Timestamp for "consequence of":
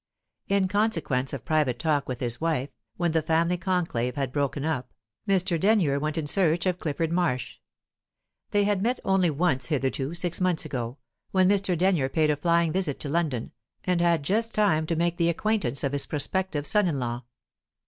0.67-1.45